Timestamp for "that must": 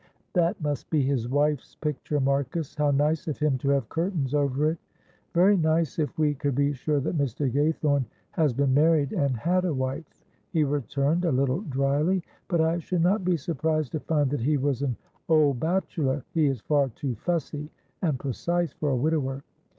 0.33-0.89